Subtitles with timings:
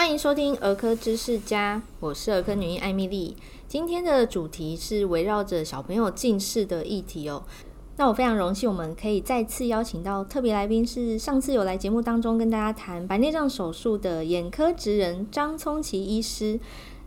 [0.00, 3.36] 欢迎收听儿科知识家，我是儿科女医艾米丽。
[3.68, 7.42] 今天的主题是围绕着小朋友近视的议题哦。
[7.98, 16.58] 那我非常荣幸，我们可以再次邀请到特别来宾，是上次有来节目当中跟大家谈白内障手术的眼科职人张聪奇医师。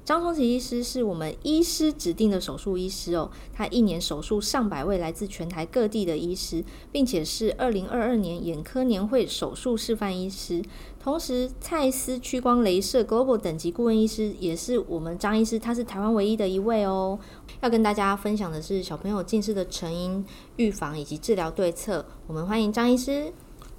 [0.06, 6.62] 张聪奇医师是我们医师指定的手术医师哦，他一年手术上百位来自全台各地的医师，
[6.92, 10.62] 并且是二零二二年眼科年会手术示范医师，
[11.00, 17.18] 同时蔡司屈光镭射 Global 等级顾问医师，也是我们张医师，他是台湾唯一的一位哦。
[17.62, 20.26] 要跟大家分享的是小朋友近视的成因、
[20.58, 23.32] 预防以及治疗对策，我们欢迎张医师。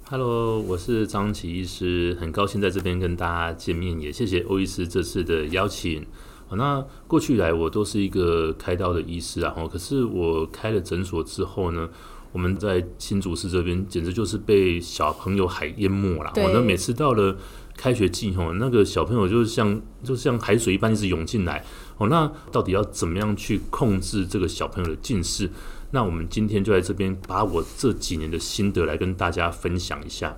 [0.07, 6.05] Hello，我是张琪医师，很高兴在这边跟大家见面，也谢谢欧医师这次的邀请。
[6.51, 11.89] 那过去以来我都是一个开刀的医师啊，可是我开了诊所之后呢，
[12.31, 16.31] 我们在新竹市这边简直就是被小朋友海淹没了。
[16.35, 17.35] 我呢每次到了
[17.75, 21.65] 开学季吼，那个小朋友就是像就像海水一般一直涌进来。
[21.97, 25.49] 哦，那到底要怎么样去控制这个小朋友的近视？
[25.95, 30.37] 那我们今天就在这边把我这几年的心得来跟大家分享一下。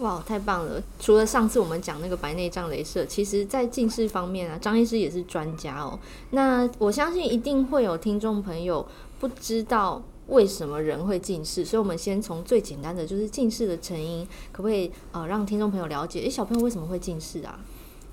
[0.00, 0.82] 哇，太棒了！
[1.00, 5.98] 除了上次我们讲那个白内障镭射，其实在近视方面啊，张医师也是专家哦。
[6.32, 8.86] 那我相信一定会有听众朋友
[9.18, 16.20] 不知道为什么人会近视，所以我们先从最简单的就是近视的成因，可不可以呃让听众朋友了解？
[16.20, 17.58] 诶，小朋友为什么会近视啊？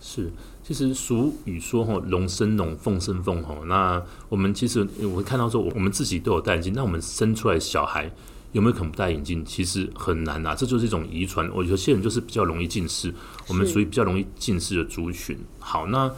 [0.06, 0.30] 是，
[0.62, 3.58] 其实俗语说哈，龙生龙，凤生凤哈。
[3.68, 8.12] 那我们其实我会看到说，我们自己都有戴眼镜，那我们生出来小孩
[8.52, 9.46] 有没有可能不戴眼镜？
[9.46, 11.50] 其实很难啊，这就是一种遗传。
[11.56, 13.14] 我有些人就是比较容易近视，
[13.48, 15.40] 我们属于比较容易近视的族群。
[15.58, 16.12] 好，那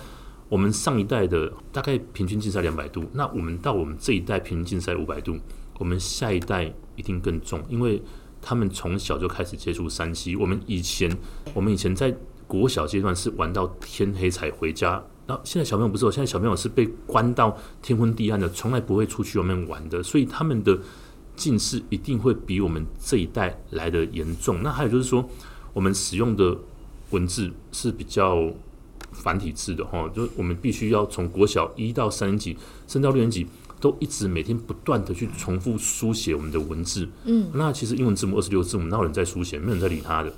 [0.50, 5.38] 我们上一代的大概平均近视两百度，那我们到我们这一代平均近视五百度，
[5.78, 8.02] 我们下一代一定更重，因为
[8.42, 10.36] 他们从小就开始接触三 C。
[10.36, 11.16] 我们以前，
[11.54, 12.18] 我们以前在。
[12.48, 20.78] 国小阶段是玩到天黑才回家，那现在小朋友不是，现在小朋友是被关到天昏地暗的，从来不会出去外面玩的，所以他们的
[21.36, 24.62] 近视一定会比我们这一代来的严重。
[24.62, 25.28] 那还有就是说，
[25.74, 26.56] 我们使用的
[27.10, 28.52] 文字是比较
[29.12, 32.56] 繁体字的哈，就我们必须要从国小一到三年级，
[32.88, 33.48] 升到六年级，
[33.82, 37.10] 都一直每天不断的去重复书写我们的文字。
[37.26, 39.58] 嗯，那其实英文字母二十六字母，没有人在书写？
[39.58, 40.32] 没有人在理他的。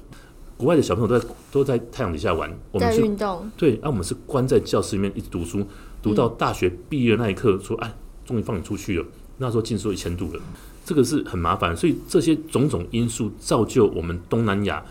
[0.57, 3.47] 国外的小朋友都在都在太阳底下玩，我们是运动。
[3.55, 5.63] 对，那、啊、我们是关在教室里面一直读书，
[6.01, 7.95] 读到大学毕业那一刻，说：“哎，
[8.25, 9.05] 终于放你出去了。”
[9.37, 10.41] 那时候近视一千度了，
[10.83, 11.77] 这个是很麻烦。
[11.77, 14.83] 所以这些种种因素造就我们东南亚，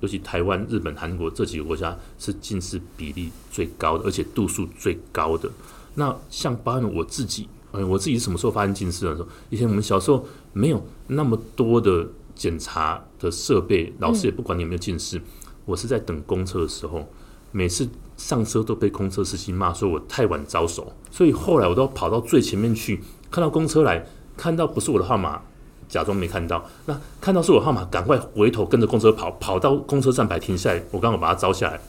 [0.00, 5.50] 尤其台湾、日本、韩国这几个国家是近视比例最高的，而且度数最高的。
[5.96, 9.28] 那像包含我自己，嗯，我自己是什么时候发现近视的时候？
[9.50, 12.08] 以前我们小时候没有那么多的。
[12.34, 15.18] 检查的设备，老师也不管你有没有近视。
[15.18, 15.22] 嗯、
[15.66, 17.06] 我是在等公车的时候，
[17.50, 20.92] 每次上车都被公车司机骂，说我太晚招手。
[21.10, 24.06] 所以后来我都跑到最前面去，看到公车来，
[24.36, 25.42] 看到不是我的号码，
[25.88, 26.64] 假装没看到。
[26.86, 31.80] 那看到是我的号码，赶快回头跟着公车跑，跑到公车站牌停下来，我刚好把它招下来，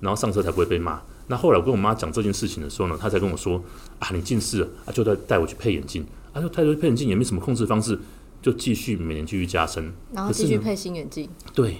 [0.00, 1.00] 然后上车才不会被骂。
[1.28, 3.62] 那后来我跟我妈讲这件事情的时候呢，她才跟我说
[4.00, 6.04] ：“啊，你近视了啊，就带带我去配眼镜。
[6.32, 7.98] 啊，就太多配眼镜也没什么控制方式。”
[8.42, 11.30] 就继续每年继续加深，然后继续配新眼镜。
[11.54, 11.78] 对，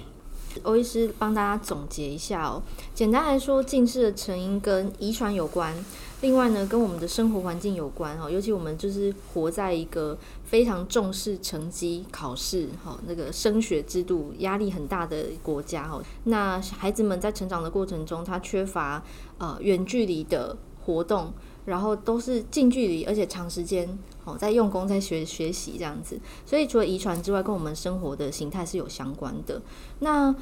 [0.63, 2.63] 欧医师帮大家总结一下哦。
[2.95, 5.75] 简单来说，近视的成因跟遗传有关，
[6.21, 8.29] 另外呢，跟我们的生活环境有关哦。
[8.29, 16.01] 尤其我们就是活在一个非常重视成绩、考试哈，那个升学制度压力很大的国家哈。
[16.23, 19.03] 那孩子们在成长的过程中，他缺乏
[19.37, 21.33] 呃远距离的活动。
[21.65, 23.87] 然后都是近距离，而且长时间
[24.25, 26.19] 哦，在用功，在学学习这样子。
[26.45, 29.61] 所以除了遗传之外，跟我们生活的形态是有相关的。
[29.99, 30.35] 那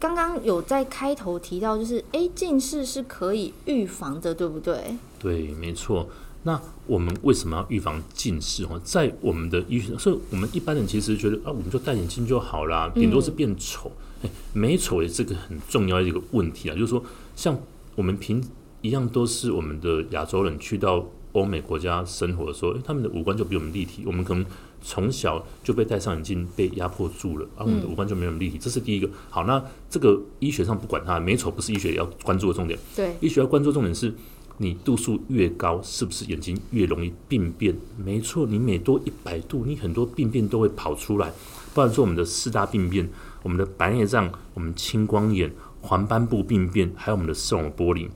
[0.00, 4.96] 刚刚有在开头提到，就是诶，近视是可以预防的，对不对？
[5.18, 6.08] 对，没错。
[6.42, 8.64] 那我们为什么要预防近视？
[8.64, 13.90] 哦，在我们的医学，所以我们一般人其实觉得啊，我们就戴眼镜就好啦，顶多是变丑。
[14.22, 17.02] 哎、嗯，美丑也是个很重要的一个问题啊，就是说，
[17.36, 17.56] 像
[17.94, 18.44] 我们平。
[18.84, 21.02] 一样都是我们的亚洲人去到
[21.32, 24.02] 欧美国家生活的时候，诶，他们的五官就比我们立体。
[24.04, 24.44] 我们可能
[24.82, 28.58] 从小就被戴上眼镜，被压迫住了，而我们的五官就没有那么立体。
[28.58, 29.08] 这是第一个。
[29.30, 32.78] 好，那这个医学上不管它，美丑不是医学要关注的重点。
[32.94, 34.14] 对，医学要关注的重点是
[34.58, 37.74] 你度数越高，是不是眼睛越容易病变？
[37.96, 41.32] 没错，你每多一百度，你很多病变都会跑出来。
[41.72, 43.08] 不然说我们的四大病变，
[43.42, 45.50] 我们的白内障，我们青光眼、
[45.80, 48.06] 黄斑部病变，还有我们的视网膜剥离。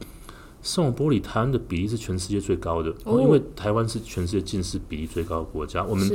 [0.68, 5.82] 视网玻璃，台湾的比例是全世界最高的，哦，因为台湾是全世界近视比例最高的国家。
[5.82, 6.06] 我们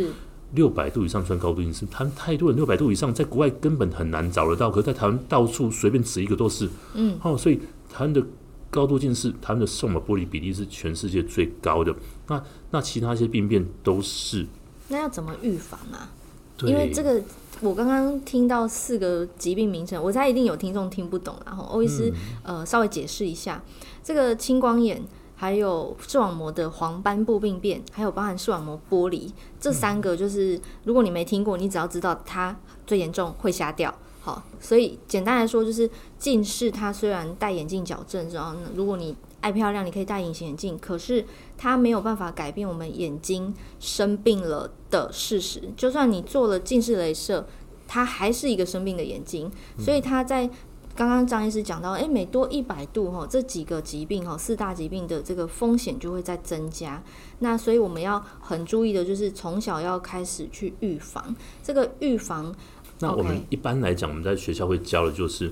[0.53, 6.69] 六百度以上算高度近视，他们太多人六百度以上，在国外根本很难找得到，可是在台湾到处随便指一个都是。
[6.93, 7.55] 嗯，哦，所以
[7.91, 8.23] 台湾的
[8.69, 11.95] 高度近视，台湾的视网玻璃比例是全世界最高的。
[12.27, 14.45] 那那其他一些病变都是。
[14.89, 16.11] 那要怎么预防啊？
[16.55, 17.19] 对因为这个，
[17.61, 22.13] 我刚刚听到四个疾病名称，我猜一定有听众听不懂，然后欧医师、
[22.43, 23.63] 嗯、呃稍微解释一下，
[24.03, 25.01] 这个青光眼。
[25.35, 32.55] 还有视网膜的黄斑部病变，还有包含视网膜剥离，这三个就是，如果你没听过，你只要知道它
[32.87, 33.93] 最严重会瞎掉。
[34.21, 41.25] 好，所以简单来说就是近视，它虽然戴眼镜矫正，然后如果你爱漂亮，你可以戴隐形眼镜，可是
[41.57, 45.61] 它没有办法改变我们眼睛生病了的事实。
[45.75, 47.45] 就算你做了近视雷射，
[47.85, 50.49] 它还是一个生病的眼睛，所以它在。
[50.95, 57.01] 刚刚张医师讲到，诶，每多一百度哈，这几个疾病哈，四大疾病的这个风险就会在增加。
[57.39, 62.53] 那所以我们要很注意的，就是从小要开始去预防这个预防。
[62.99, 65.51] 那我们一般来讲，我们在学校会教的就是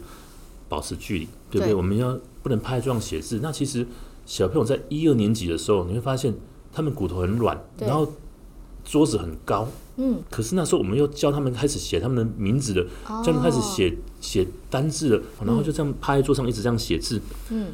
[0.69, 1.67] 保持距离，对不对？
[1.69, 3.39] 对我们要不能趴这样写字。
[3.41, 3.85] 那其实
[4.25, 6.33] 小朋友在一二年级的时候，你会发现
[6.71, 8.07] 他们骨头很软，然后
[8.91, 9.65] 桌子很高。
[9.95, 17.21] 嗯，可是那时候我们又教他们开始写他们的名字的，哦、教他们开始写写单字的，然后就这样趴在桌上一直这样写字，
[17.51, 17.67] 嗯，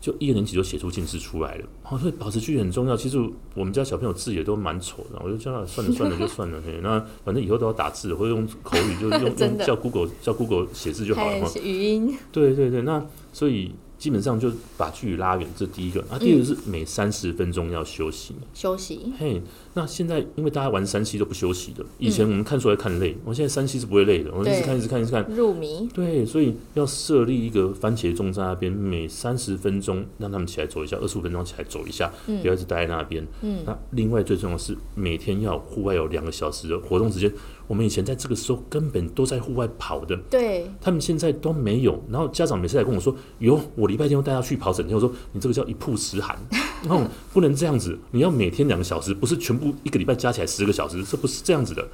[0.00, 1.64] 就一个年级就写出近视出来了。
[1.88, 2.96] 哦，所以保持距离很重要。
[2.96, 3.18] 其实
[3.54, 11.48] 我们家小朋友字也都蛮丑的，我就叫他算了算了就算了，那反正以后都要打字，或者用口语就用 用叫 Google 叫 Google 写字就好了嘛。
[11.62, 12.16] 语音。
[12.32, 13.72] 对对对，那所以。
[13.98, 16.00] 基本上就把距离拉远，这第一个。
[16.02, 18.34] 啊，第二个是每三十分钟要休息。
[18.54, 19.12] 休息。
[19.18, 19.42] 嘿，
[19.74, 25.24] 那现在因为大家玩三 C 都不休息的，以前我们看出来看累，我现在三 C 是不会累的，我一直看一直看一直看。
[25.28, 25.88] 入迷。
[25.92, 33.26] 对，所以要设立一个番茄钟在那边，每三十分钟让他们起来走一下，二十五分钟起来走一下，不要一直待在那边。
[33.42, 33.64] 嗯。
[33.66, 37.32] 那另外最重要的是每天要户外有两个小时的活动时间。
[37.68, 42.02] 我们以前在这个时候根本都在户外跑的，对，他们现在都没有。
[42.10, 46.36] 然后家长每次来跟我说：“哟，我礼拜天要带他去跑整天。”我说：“你这个叫一曝十寒，
[46.82, 47.96] 然后 不能这样子。
[48.10, 51.86] 你要每天两个小时，不是全部一个礼拜加起来十个小时，这不是这样子的。”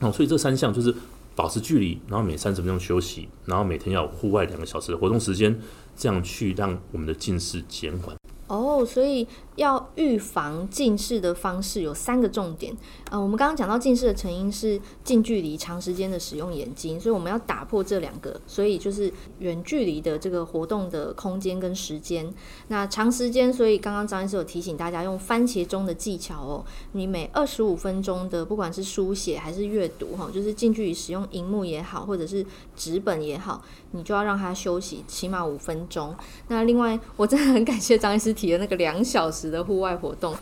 [0.00, 0.94] 哦，所以这三项就是
[1.34, 5.58] 保持距离，然后每三十分钟休息，然后每天要有户外两个小时的活动时间，
[5.96, 8.16] 这样去让我们的近视减缓。
[8.48, 9.26] 哦，所以
[9.56, 12.74] 要预防近视的方式有三个重点。
[13.10, 22.32] 呃，我们刚刚讲到近视的成因是近距离长时间的使用眼睛，所以我们要打破这两个，所以就是远距离的这个活动的空间跟时间。
[22.68, 33.60] 那长时间，所以刚刚张医师有提醒大家用番茄钟的技巧哦，你每二十五分钟的不管是书写还是阅读哈，就是近距离使用荧幕也好，或者是纸本也好，
[33.90, 36.14] 你就要让它休息起码五分钟。
[36.48, 38.36] 那另外，我真的很感谢张医师。
[38.36, 40.34] 提的那个两小时的户外活动，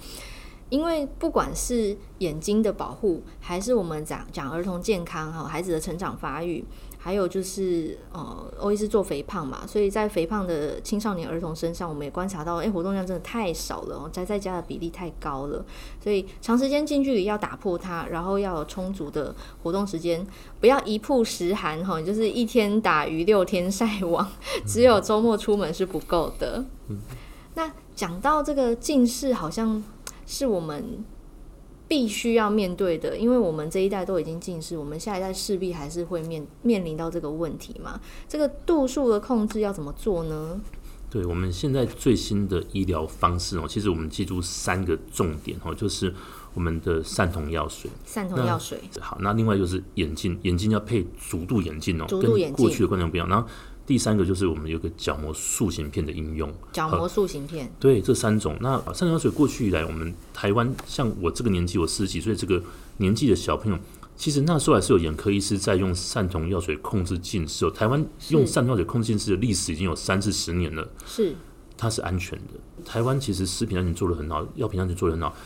[0.71, 6.65] 因为不管是眼睛的保护，还是我们讲讲儿童健康哈，孩子的成长发育，
[6.99, 15.65] 还有就是呃，欧医是做肥胖嘛，所以在肥胖的青少年儿童身上，我们也观察到，哎，活动量真的太少了，宅在家的比例太高了，
[16.03, 20.27] 所以长时间近距离要打破它，然后要有充足的活动时间，
[20.61, 24.27] 不要一曝十寒哈，就是一天打鱼六天晒网，
[24.67, 26.65] 只有周末出门是不够的。
[26.89, 26.99] 嗯。
[27.57, 29.83] 那讲到这个近视，好像
[30.27, 31.05] 是我们
[31.87, 38.01] 必须要面对的，因为我们这一代都已经近视，我们下一代势必还是会面面临到这个问题嘛。
[38.29, 40.61] 这个度数的控制要怎么做呢？
[41.11, 46.13] 对，我们现在最新的医疗方式哦，其实我们记住三个重点哦，就是
[46.55, 48.81] 我们的散瞳药水，散瞳药水。
[48.99, 53.29] 好，那另外就是眼镜，眼镜要配足度眼镜哦，足度眼镜，跟过去的观念不一样。
[53.29, 53.47] 然后
[53.87, 58.57] 第三个就是我们有个角膜塑形片的应用，角膜塑形片，对，这三种。
[58.61, 62.63] 那散瞳药水过去以来，我们台湾像我这个年纪，我四十几岁这个
[62.97, 63.79] 年纪的小朋友，
[64.17, 67.71] 其实那时候还是有眼科医师在用散瞳药水控制近视。
[67.73, 71.35] 台湾用散瞳药水控制近视的历史已经有三四十年了，是，
[71.77, 72.85] 它是安全的。
[72.87, 75.37] 台湾其实食品安全做得很好，药品安全做得很好。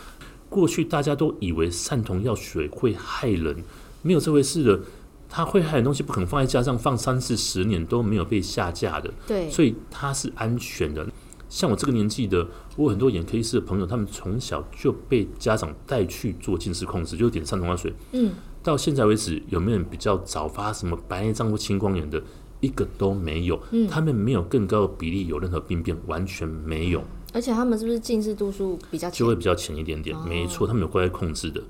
[0.48, 3.64] 过去大家都以为散瞳药水会害人，
[4.02, 4.80] 没有这回事的。
[5.28, 11.06] 它会害的东西不可能放在架上放三四十年都没有被下架的，对，所以它是安全的。
[11.48, 17.92] 像我这个年纪的，我有很多眼科医师的朋友，他们从小就被家长带去做近视控制，就点散瞳药水。
[18.12, 18.32] 嗯，
[18.62, 22.22] 到现在为止，有没有人比较早发什么白内障或青光眼的？
[22.60, 23.58] 一个都没有。
[23.70, 27.02] 嗯，他们没有更高的比例有任何病变，完全没有。
[27.32, 29.18] 而且他们是不是近视度数比较浅？
[29.20, 31.62] 就会比较浅一点点，哦、没错，他们有乖乖控制的。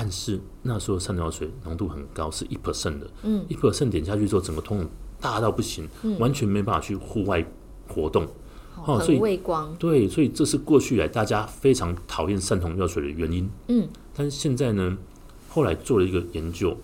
[0.00, 4.88] 但是那时候散瞳药水浓度很高，是一 percent 的，嗯，一 percent 点下去之后，整个瞳孔
[5.20, 7.44] 大到不行，嗯，完全没办法去户外
[7.88, 8.24] 活动，
[8.86, 14.96] 哦，所以畏光，对，所以这是过去来大家非常讨厌散瞳药水的原因，嗯，但是现在呢，
[15.48, 16.76] 后来做了一个研究，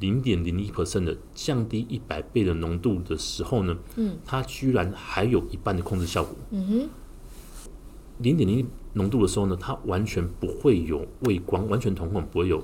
[0.00, 6.34] 零点零一 percent 的降低一百倍的浓度的时候呢，嗯，它居然还有一半的控制效果。
[6.50, 6.88] 嗯哼，
[8.18, 12.62] 零点零一浓度的时候呢，它完全不会有畏光，完全瞳孔不会有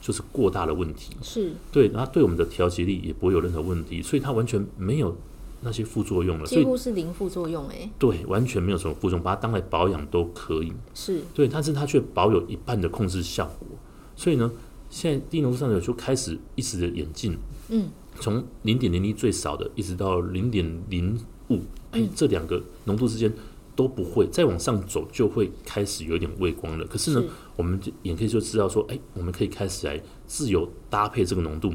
[0.00, 1.14] 就是过大的问题。
[1.22, 5.16] 是对，然后对我们的调节力也不会有任何问题，所以它完全没有
[5.62, 7.90] 那些副作用了，几乎是零副作用哎。
[7.98, 10.72] 对，完全没有什么副作用，把它当来保养都可以。
[10.94, 13.68] 是对，但是它却保有一半的控制效果，
[14.16, 14.50] 所以呢。
[14.94, 17.34] 现在低浓度上的就开始一直的演进，
[17.70, 17.88] 嗯，
[18.20, 21.18] 从零点零一最少的，一直到零点零
[21.48, 21.60] 五，
[21.92, 23.32] 哎，这两个浓度之间
[23.74, 26.86] 都不会再往上走，就会开始有点畏光了。
[26.86, 31.72] 可是呢，是我们眼科就知道说，哎，我们可以开始来自由搭配这个浓度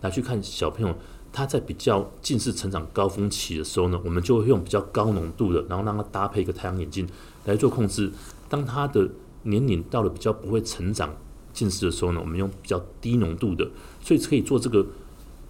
[0.00, 0.94] 来去看小朋友
[1.32, 7.08] 他在比较近视成长高峰期的时候呢，我们就会用比较高浓度的，然后让他搭配一个太阳眼镜
[7.44, 8.10] 来做控制。
[8.48, 9.08] 当他的
[9.44, 11.14] 年龄到了比较不会成长。
[11.52, 13.68] 近视的时候呢，我们用比较低浓度的，
[14.00, 14.86] 所以可以做这个，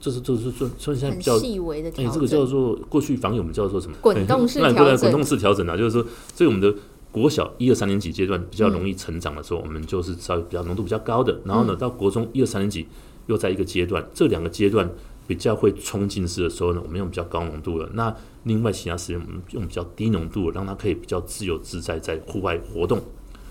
[0.01, 2.11] 这是就是说，所以现在比较细微的调整。
[2.11, 3.97] 哎，这个叫做过去防疫我们叫做什么？
[4.01, 4.99] 滚动式调整。
[4.99, 6.03] 滚动式调整啊，就是说，
[6.35, 6.75] 所以我们的
[7.13, 11.39] 国小一二三年级阶段比较容易成长的时候，嗯、我们就是稍微比较浓度比较高的。
[11.45, 12.87] 然后呢，到国中一二三年级
[13.27, 14.91] 又在一个阶段，这两个阶段
[15.27, 17.89] 比较会冲近视的时候呢，我们用比较高浓度的。
[17.93, 18.15] 那
[18.45, 22.99] 另外其他时间我们用比较低浓度的，让它可以比较自由自在在户外活动。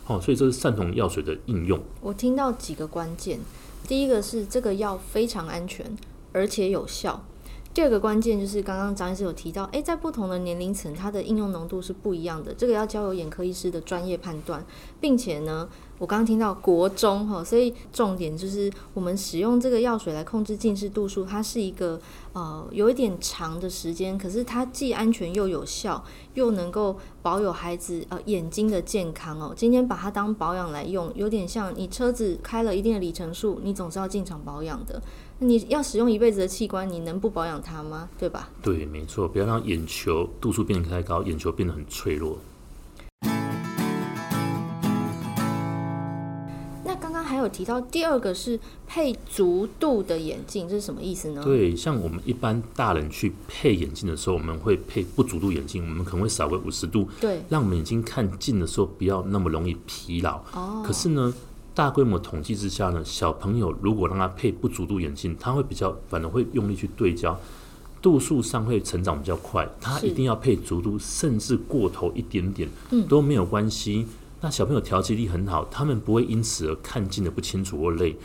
[0.07, 1.79] 哦，所以这是散瞳药水的应用。
[2.01, 3.39] 我听到几个关键，
[3.87, 5.85] 第一个是这个药非常安全，
[6.33, 7.23] 而且有效。
[7.73, 14.65] 第二个关键就是刚刚张医师有提到，诶，在不同的年龄层，它的应用浓度是不一样的，这个要交由眼科医师的专业判断，
[14.99, 15.69] 并且呢。
[15.99, 21.99] 我刚刚听到国中哈，所以重点就是我们使用这个药水来控制近视度数，它是一个
[22.33, 26.03] 呃有一点长的时间，可是它既安全又有效，
[26.33, 29.53] 又能够保有孩子呃眼睛的健康哦。
[29.55, 35.01] 今天把它当保养来用，有点像你车子开了一定的里程数，你总是要进场保养的。
[35.41, 38.09] 你要使用一辈子的器官，你能不保养它吗？
[38.17, 38.49] 对吧？
[38.61, 42.37] 对，没错，不要让眼球度数变得太高，眼球变得很脆弱。
[47.39, 51.41] 有提到第二个是配足度的眼镜，这是什么意思呢？
[51.43, 60.41] 对，像我们一般大人去配眼镜的时候，我们会配不足度眼镜，我们可能会少个五十度，对，让我们眼睛看近的时候不要那么容易疲劳。
[60.53, 61.33] 哦，可是呢，
[61.73, 67.39] 大规模统计之下呢，小朋友如果让他配不足度眼镜，他会比较反而会用力去对焦，
[68.01, 69.67] 度数上会成长比较快。
[69.79, 74.05] 他一定要配足度，甚至过头一点点，嗯，都没有关系。
[74.41, 78.15] 那小朋友调节力很好，他们不会因此而看近的不清楚或累，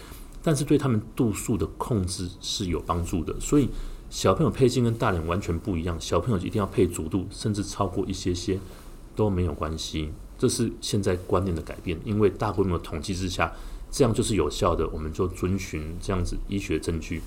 [0.42, 3.34] 但是对他们度数的控制是有帮助的。
[3.40, 3.68] 所以
[4.10, 8.60] 小朋友配镜跟大人完全不一样，小朋友一定要配足度，甚至超过一些些
[9.16, 10.12] 都没有关系。
[10.38, 13.52] 这是现在观念的改变，因为大规模统计之下，
[13.90, 17.22] 这样就是有效的，我们就遵循这样子医学证据。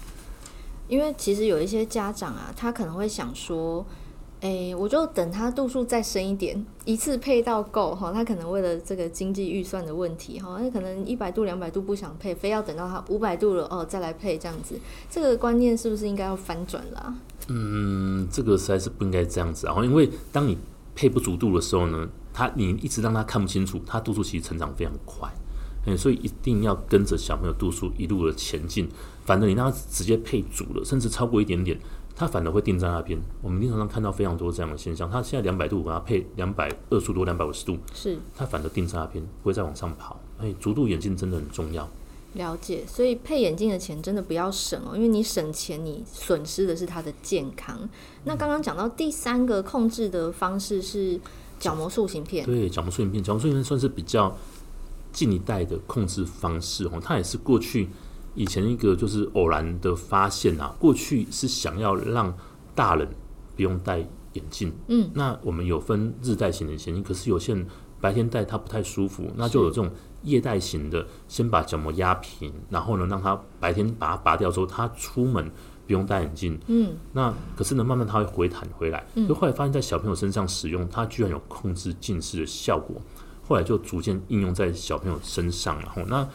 [0.88, 3.86] 因为其实有一些家长啊，他可能会想说。
[4.41, 8.12] 诶，我就等他度数再深一点，一次配到够哈。
[8.12, 14.79] 他可能为了这个经济预算的问题哈，那可能一百度、两百度不想配，非要等到他五百度了哦再来配这样子。
[15.10, 17.15] 这个观念是不是应该要翻转啦？
[17.48, 19.75] 嗯，这个实在是不应该这样子啊。
[19.84, 20.56] 因为当你
[20.94, 25.27] 配不足度的时候呢，他你一直让他看不清楚，他度数其实成长非常快。
[25.88, 28.88] 嗯，所以一定要跟着小朋友度数一路的前进。
[29.25, 31.77] 反正你让他直接配足了，甚至超过一点点。
[32.17, 33.17] 它反而会定在那边。
[33.43, 35.07] 我们临床上看到非常多这样的现象。
[35.09, 40.19] 它现在两百度，我给它配两百二十度、两百五十度，是它反而定在那边，不会再往上跑。
[40.39, 41.88] 哎，足度眼镜真的很重要。
[42.33, 47.77] 了解，所以配眼镜的钱真的不要省哦，因为你省钱，你损失的是它的健康。
[47.81, 47.89] 嗯、
[48.25, 51.19] 那刚刚讲到第三个控制的方式是
[51.59, 54.36] 角膜塑形片，对，角膜塑形片，角膜塑形片算是比较
[55.12, 57.88] 近一代的控制方式哦，它也是过去。
[58.38, 62.32] 以前一个就是偶然的发现啊，过去是想要让
[62.75, 63.10] 大人
[63.56, 63.98] 不用戴
[64.34, 67.65] 眼镜，嗯，那我们有分日戴型的眼镜，可是有些人
[68.00, 69.89] 白天戴它不太舒服，那就有这种
[70.22, 75.50] 夜戴型的，先把角膜压平，然后呢让他白天把它拔掉之后，他出门
[75.88, 83.01] 不用戴眼镜，嗯，那可是呢慢慢他会回弹回来，就后来发现在小朋友身上使用，它居然有控制近视的效果，
[83.48, 86.29] 后来就逐渐应用在小朋友身上，然后那。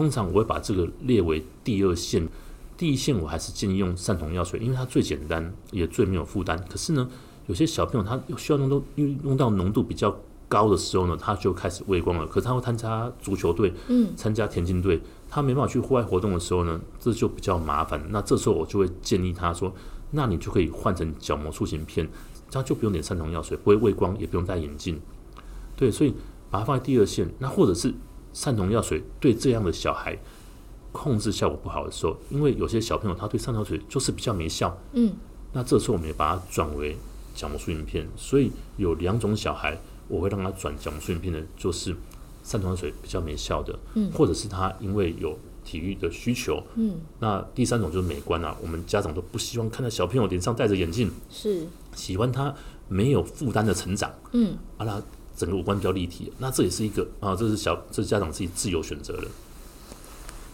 [0.00, 2.26] 通常我会把这个列为第二线，
[2.74, 6.58] 第一线我还是建议用散瞳药水，因为它最简单，也最没有负担。
[6.70, 7.06] 可是呢，
[7.48, 12.26] 有些小朋友他需要用到用用到浓度比较高的时候呢，他就开始畏光了。
[12.26, 18.02] 可是他会参加足球队，嗯，参加田径队，他没办法去户外活动的时候呢，这就比较麻烦。
[18.08, 19.70] 那这时候我就会建议他说，
[20.12, 22.08] 那你就可以换成角膜塑形片，
[22.48, 24.98] 这样就不用点散瞳药水，不会畏光，也不用戴眼镜。
[25.76, 26.14] 对，所以
[26.50, 27.92] 把它放在第二线，那或者是。
[28.32, 30.18] 散瞳药水对这样的小孩
[30.92, 35.12] 控制效果不好的时候，因为有些小朋友他对散药水就是比较没效，嗯，
[35.52, 36.96] 那这时候我们也把它转为
[37.34, 38.08] 角膜塑形片。
[38.16, 41.94] 所以有两种小孩，我会让他转角膜塑形片的，就是
[42.42, 51.66] 三条水比较没效的，嗯，或者是他因为有体育的需求，嗯，那第三种就是美观啊，我们家长都不希望看到小朋友脸上戴着眼镜，是。
[51.94, 52.54] 喜欢他
[52.88, 55.02] 没有负担的成长，嗯，啊，那
[55.40, 59.28] 整个五官比较立体，那这也是一个啊，这是小这是家长自己自由选择的。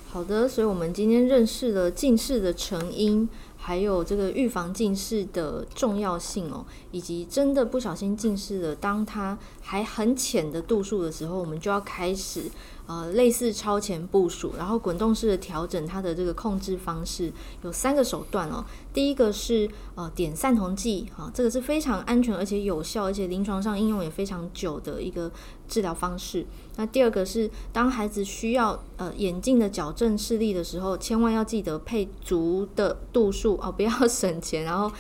[0.09, 12.45] 好的，所以我们今天认识了近视的成因，还有这个预防近视的重要性哦，以及真的不小心近视了，当它还很浅的度数的时候，我们就要开始。
[12.87, 18.64] 呃，类似超前部署，然后滚动式的调整它的这个控制方式，有三个手段哦。
[18.95, 25.31] 第一个是呃点散瞳剂，哈，这个是非常安全而且有效，而且临床上应用也非常久的一个
[25.66, 26.47] 治疗方式。
[26.76, 34.90] 那第二个是当孩子需要呃眼镜的矫正视力的时候，千万要记得配足的度数哦，不要省钱，然后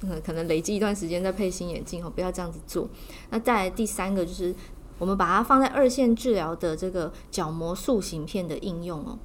[0.00, 2.88] 嗯可能累积一段时间再配新眼镜哦，不要这样子做。
[3.28, 4.54] 那再来第三个就是。
[4.98, 9.18] 我们把它放在二线治疗的这个角膜塑形片的应用哦，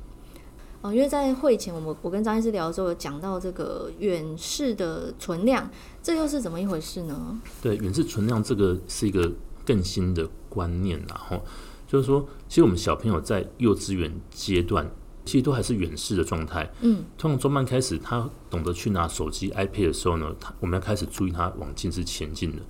[0.82, 5.70] 哦，因为在会前我们我跟张医师聊的时候有讲到这个远视的存量，
[6.02, 7.40] 这又是怎么一回事呢？
[7.62, 9.32] 对，远视存量这个是一个
[9.66, 11.40] 更新的观念，然后
[11.88, 14.90] 就是说，其实我们小朋友在幼稚园阶段，
[15.26, 16.68] 其实都还是远视的状态。
[16.82, 22.62] 嗯，通常中班开始，他懂得去拿手机、iPad 的时候呢，他我们要开始注意他往近视前进的。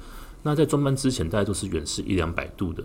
[0.44, 2.84] 那在专班之前，大概都是远视一两百度的。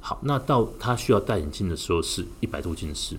[0.00, 3.16] 好，那到他需要戴眼镜的时候，是一百度近视。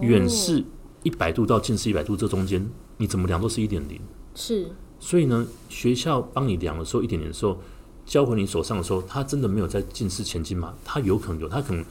[0.00, 0.64] 远视
[1.02, 4.00] 一百度到近视一百度这中间，你怎么量都是一点零。
[4.34, 4.68] 是。
[4.98, 7.60] 所以呢，学校帮你量的时候，一点零的时候，
[8.06, 10.74] 交回你手上的时候，他真的没有在近视前进吗？
[10.84, 11.84] 他有可能有，他可能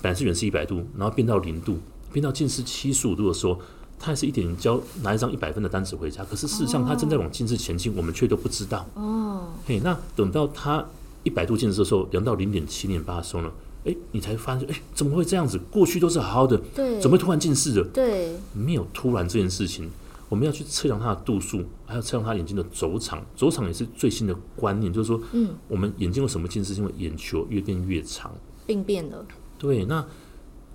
[0.00, 1.78] 本来是远视一百度，然后变到零度，
[2.12, 3.60] 变到近视七十五度的时候。
[4.02, 8.88] 他还是一点零交拿一张一百分的单子回家，可是事实上他正在往近视前进，我们却都不知道。
[8.94, 10.82] 哦，嘿，那等到他
[11.22, 13.52] 一百度近视的时候，量到零点七、零点八的时候呢？
[13.84, 15.58] 哎，你才发现，哎，怎么会这样子？
[15.70, 17.86] 过去都是好好的，对，怎么会突然近视了？
[17.92, 19.90] 对，没有突然这件事情，
[20.30, 23.22] 我们要去测量他的度数，还要测量他眼睛的轴长。
[23.36, 26.72] 轴长也是最新的观念，就是说，嗯，我们眼睛为什么近视？
[26.72, 28.32] 是因为眼球越变越长，
[28.66, 29.26] 病变了。
[29.58, 30.02] 对，那。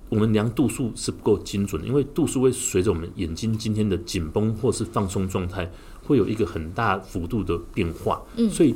[0.10, 5.72] 我们量度数是不够精准的，因为度数会随着我们眼睛今天的紧绷或是放松状态，
[6.04, 8.22] 会有一个很大幅度的变化。
[8.38, 8.76] 嗯，所以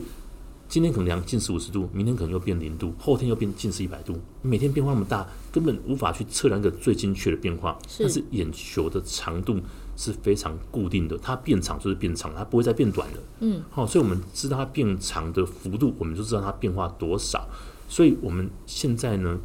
[0.68, 4.16] 今天可能量近视五十度，明天可能又变零度，后天又变近视一百度。
[4.42, 7.78] 每天变化那么大，根本无法去测量一个最精确的变化。
[7.88, 9.60] 是，但是眼球的长度
[9.96, 13.18] 是非常固定的，它变长就是变长，它不会再变短了。
[13.40, 17.48] 嗯，好，所以我们知道它变长的幅度，我们就知道它变化多少。
[17.88, 19.40] 所以我们现在呢，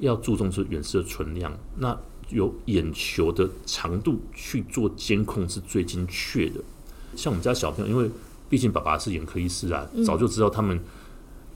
[0.00, 1.96] 要注重是远视的存量，那
[2.30, 6.60] 有眼球的长度去做监控是最精确的。
[7.16, 8.10] 像我们家小朋友，因为
[8.48, 10.80] 毕竟爸爸是眼科医师啊，早就知道他们。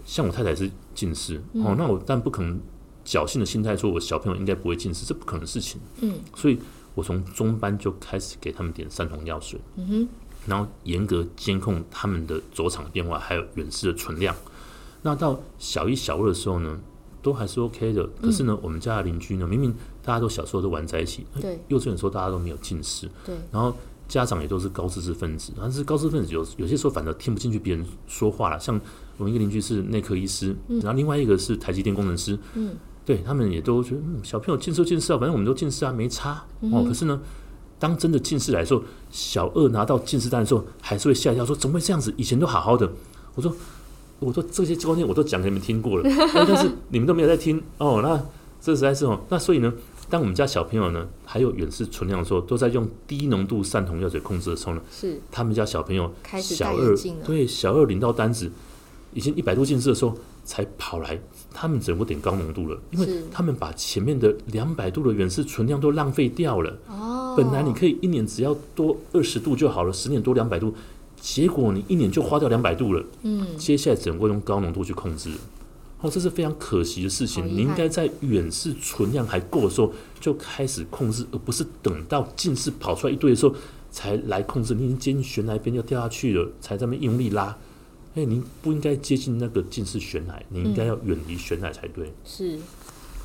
[0.06, 2.60] 像我太太是近视哦，那我但不可能
[3.06, 5.80] 侥幸的心态说，我小朋友应该不会近视，这不可能的事情。
[6.02, 6.58] 嗯，所以
[6.94, 10.08] 我从中班就开始给他们点散瞳药水，嗯哼，
[10.46, 14.36] 然后严格监控他们的轴场变化，还有远视的存量。
[15.00, 16.78] 那到小一、小二的时候呢，
[17.24, 23.74] 都还是 OK 的，可是呢，嗯、我们家的邻居呢，明明大家都小时候都玩在一起，对，幼稚园的时候大家都没有近视，对，然后
[24.06, 28.60] 家长也都是高知识分子，但是高知识分子有有些时候反而听不进去别人说话了。
[28.60, 28.78] 像
[29.16, 36.84] 我们一个邻居是内科医师，嗯、然后另外一个是台积电工程师，嗯，对他们也都觉得，嗯，小朋友近视近视啊，反正我们都近视啊，没差、嗯、哦。
[36.86, 37.18] 可是呢，
[37.78, 42.12] 当真的近视来的时候，小二拿到近视单的时候，还是会吓一跳，说怎么会这样子？
[42.18, 42.86] 以前都好好的。
[43.34, 43.50] 我说。
[44.24, 48.00] 我说这些观念我都讲给你们听过了， 但是你们都没有在听哦。
[48.02, 48.18] 那
[48.60, 49.20] 这实在是哦。
[49.28, 49.72] 那所以呢，
[50.08, 56.10] 当我们家小朋友呢还有远视存量的时候，都在用低浓度散瞳药水控制的时候呢，是他们家小朋友
[56.40, 58.50] 小二对小二领到单子，
[59.12, 61.20] 已经一百度近视的时候才跑来，
[61.52, 66.78] 他们只能够点高浓度了，因为他们把前面的两百度的远视存量都浪费掉了。
[66.88, 70.74] 哦，本来你可以一年只要多二十度就好了，十年多两百度。
[71.24, 75.32] 结果你一年就花掉两百度了，嗯，接下来只能够用高浓度去控制，
[76.02, 77.46] 哦，这是非常可惜的事情。
[77.48, 83.54] 你应该在远视存量还够的时候就开始控制，而不是等到近视跑出来一堆的时候
[83.90, 84.74] 才来控制。
[84.74, 87.56] 你已经接近悬崖边要掉下去了，才在那边用力拉。
[88.16, 92.12] 哎，您不应该接近那个近视悬崖，你应该要远离悬崖才对。
[92.22, 92.58] 是，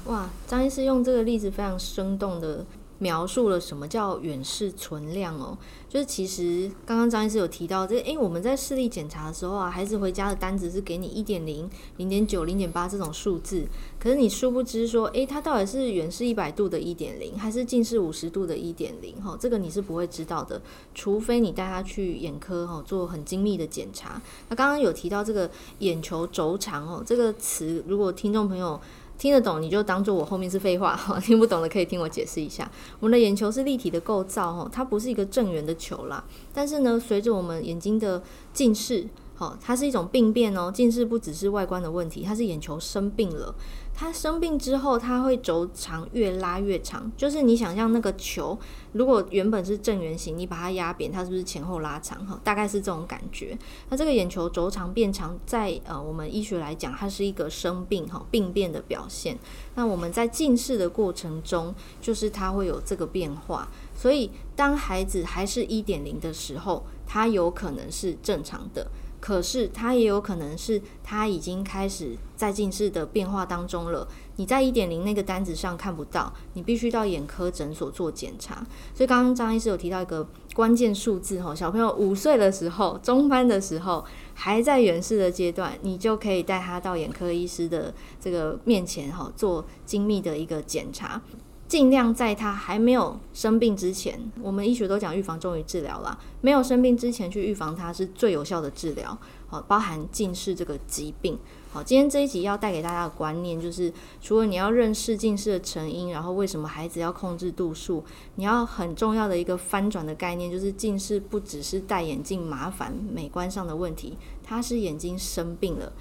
[0.06, 2.66] 哇，张医师用这个例子非常生动的。
[3.00, 5.58] 描述了什么叫远视存量哦。
[5.90, 13.66] 就是其实刚刚张医师有提到，这诶、我们在视力检查的时候啊，孩子回家的单子是给你一点零、零点九、零点八这种数字，
[14.00, 19.16] 可是你殊不知说，诶、欸，他到底是远视一百度的一点零，还是近视五十度的一点零？
[19.20, 20.62] 哈，这个你是不会知道的，
[20.94, 24.22] 除非你带他去眼科哈做很精密的检查。
[24.50, 28.80] 那刚刚有提到这个眼球轴长哦，这个词如果听众朋友。
[29.20, 32.72] 听得懂你就当做我后面是废话哈， 听不懂的可以听我解释一下。
[33.02, 36.24] 我们的眼球是立体的构造哈，它不是一个正圆的球啦。
[36.54, 39.06] 但是呢，随着我们眼睛的近视，
[39.40, 40.70] 好，它是一种病变哦。
[40.70, 43.56] 近视不只是外观的问题，它是眼球生病了。
[43.94, 48.60] 它生病之后，它会轴长越拉越长，就是你想象那个球，
[48.92, 52.26] 如果原本是正圆形，你把它压扁，它是不是前后拉长？
[52.28, 53.58] 哈，大概是这种感觉。
[53.88, 59.40] 那这个眼球轴长变长，在呃我们医学来讲，它是一个生病哈病变的表现。
[59.76, 63.70] 那我们在近视的过程中，就是它会有这个变化。
[63.96, 68.86] 所以当孩子还是一点零的时候，它有可能是正常的。
[69.20, 74.08] 可是它也有可能是它已经开始在近视的变化当中了。
[74.38, 78.66] 你在一点零那个单子上看不到，你必须到眼科诊所做检查。
[78.94, 91.22] 所以刚刚张医师有提到一个关键数字哈，小朋友五岁的时候，中班的时候还在远视的阶段，你就可以带他到眼科医师的这个面前哈，做精密的一个检查。
[91.70, 96.18] 尽量在他还没有生病之前，我们医学都讲预防重于治疗啦。
[96.42, 99.16] 没有生病之前去预防它是最有效的治疗。
[99.48, 101.38] 好，包含近视这个疾病。
[101.72, 108.04] 好，今天这一集要带给大家的观念就是，除了你要认识近视的成因，然后为什么孩子要控制度数，
[108.36, 115.94] 你要很重要的一个翻转的概念，就是近视不只是戴眼镜麻烦美观上的问题，它是眼睛生病了。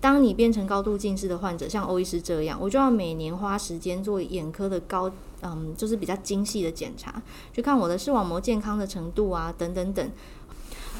[0.00, 5.10] 当你变成高度近视的患者，像欧医师这样，我就要每年花时间做眼科的高，
[5.42, 10.10] 嗯，就是比较精细的检查，去看我的视网膜健康的程度啊，等等等。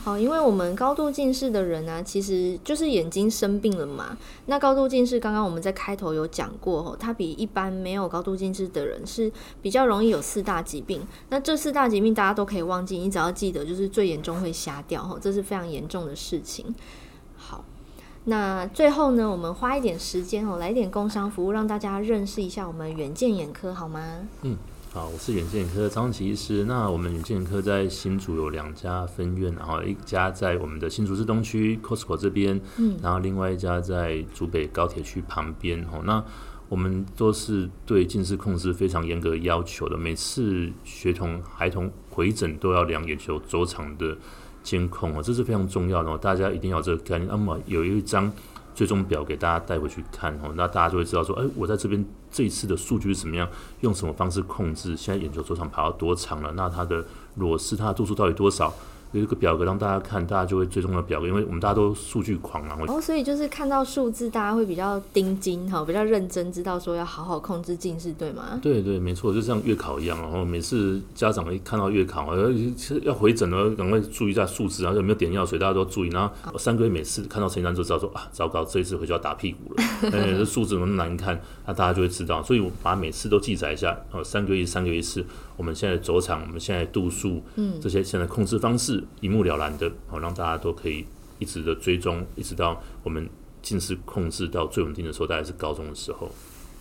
[0.04, 4.16] 好，因为我们高度近视的人呢、其实就是眼睛生病了嘛。
[4.46, 9.30] 那高度近视，刚刚我们在开头有讲过，它比一般没有高度近视的人是
[9.60, 11.02] 比较容易有四大疾病。
[11.28, 16.74] 那这四大疾病大家都可以忘记，你只要记得，就是最严重会瞎掉，吼，这是非常严重的事情。
[18.28, 18.38] 好。
[18.38, 24.18] 那最后呢，我们花一点时间哦，来一点工商服务，让大家认识一下我们远见眼科，好吗？
[24.42, 24.56] 嗯，
[24.92, 26.64] 好，我是远见眼科的张启医师。
[26.64, 35.82] 那我们远见眼科在新竹有两家分院，然后一家在我们的新竹市东区 Costco 这边，嗯，然后另外一家在竹北高铁区旁边。
[35.84, 36.22] 哦，那
[36.68, 44.16] 我们都是对近视控制非常严格要求的，每次学童孩童回诊都要量眼球周长的。
[44.68, 47.26] 监控哦，这是非常重要的哦，大家一定要这个概念。
[47.26, 48.30] 那么有一张
[48.74, 53.48] 最终表给大家带回去看哦，那大家就会知道说，哎，我在这边这一次的数据是怎么样，
[53.80, 57.02] 用什么方式控制，现在眼球轴长跑到多长了，那它的
[57.36, 58.70] 裸视它的度数到底多少？
[59.12, 62.78] 有一个表格让大家看，大家就会追踪的表格，因为我们大家都数据狂啊。
[62.86, 68.58] 哦，所以就是看到数字，大家会比较盯紧哈，比较认真，知道说要好好控制近视，对吗？
[68.62, 70.18] 对对，没错，就像月考一样。
[70.20, 72.52] 然后每次家长一看到月考，呃，
[73.02, 76.08] 要回诊了，赶快注意一下数字，然后有没有点药水，大家都要注意。
[76.10, 79.82] 然后三个月每次看到成绩单就知道说啊，糟糕，这一次回去要打屁股了。
[80.12, 81.40] 哎，这数字怎么难看？
[81.66, 82.42] 那大家就会知道。
[82.42, 85.24] 所以我把每次都记载一下，呃，三个月三个月一次。
[85.56, 91.04] 我们现在走场，我们现在度数，嗯，这些现在控制方式一目了然的，好让大家都可以
[91.38, 93.28] 一直的追踪，一直到我们
[93.62, 96.30] 近视控制到最稳定的时候，大概是高中的时候。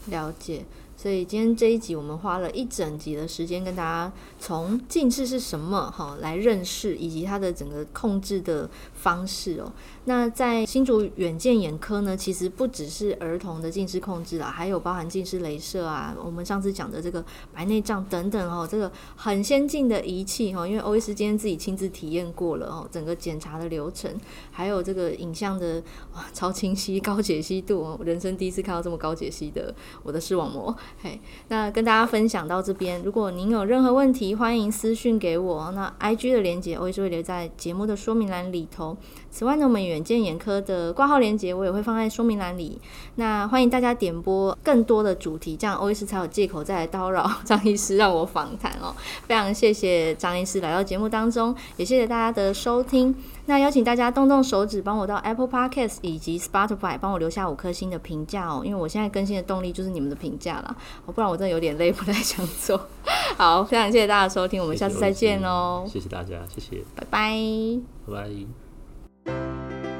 [0.08, 0.64] 了解。
[0.98, 9.72] 所以今天这一集，我们花了一整集的时间，跟大家从近视是什么哈来认识，以及它的整个控制的方式哦。
[10.06, 24.12] 那在新竹远见眼科呢，其实不只是儿童的近视控制啦，还有包含近视雷射啊，我们上次讲的这个白内障等等哦，这个很先进的仪器哈，因为欧医师今天自己亲自体验过了哦，整个检查的流程，
[24.50, 25.84] 还有这个影像的
[26.16, 30.76] 哇超清晰、高解析度哦，人生第一次看到这么高解析的我的视网膜。
[31.02, 31.20] 嘿，
[31.50, 35.72] 那跟大家分享到这边，如果您有任何问题，欢迎私讯给我。
[35.72, 38.98] 那 IG 的连接我也是会留在节目的说明栏里头。
[39.30, 42.80] 此外呢，我们远见眼科的挂号链接我也会放在说明栏里。
[43.16, 48.96] 那欢迎大家点播更多的主题，这样欧医师才有借口再来叨扰张医师让我访谈哦。
[49.28, 53.16] 非常谢谢张医师来到节目当中，也谢谢大家的收听。
[53.46, 62.80] 那邀请大家动动手指，帮我到 Apple Podcast 以及 Spotify 帮我留下五颗星的评价哦，因为我现在更新的动力就是你们的评价啦，不然我真的有点累，不太想做。
[63.38, 65.86] 好，非常谢谢大家的收听，我们下次再见哦。
[65.88, 67.40] 谢谢大家，谢谢，拜拜，
[68.06, 68.67] 拜拜。
[69.28, 69.97] Música